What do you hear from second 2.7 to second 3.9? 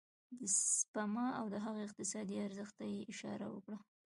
ته يې اشاره وکړه.